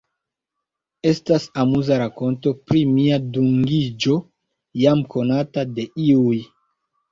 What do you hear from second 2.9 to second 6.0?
mia dungiĝo, jam konata de